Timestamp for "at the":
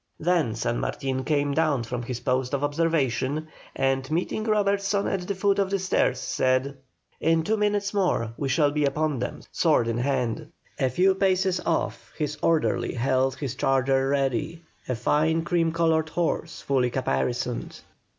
5.07-5.35